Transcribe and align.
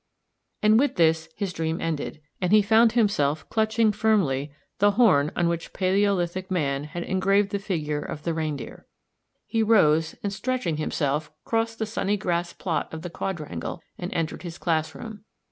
And 0.63 0.79
with 0.79 0.95
this 0.95 1.29
his 1.35 1.53
dream 1.53 1.79
ended, 1.79 2.23
and 2.41 2.51
he 2.51 2.63
found 2.63 2.93
himself 2.93 3.47
clutching 3.51 3.91
firmly 3.91 4.51
the 4.79 4.93
horn 4.97 5.31
on 5.35 5.47
which 5.47 5.73
Palæolithic 5.73 6.49
man 6.49 6.85
had 6.85 7.03
engraved 7.03 7.51
the 7.51 7.59
figure 7.59 8.01
of 8.01 8.23
the 8.23 8.33
reindeer. 8.33 8.87
He 9.45 9.61
rose, 9.61 10.15
and 10.23 10.33
stretching 10.33 10.77
himself 10.77 11.31
crossed 11.45 11.77
the 11.77 11.85
sunny 11.85 12.17
grass 12.17 12.51
plot 12.51 12.91
of 12.91 13.03
the 13.03 13.11
quadrangle 13.11 13.79
and 13.99 14.11
entered 14.11 14.41
his 14.41 14.57
classroom. 14.57 15.23